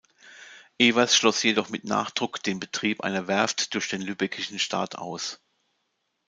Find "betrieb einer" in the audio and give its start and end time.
2.59-3.27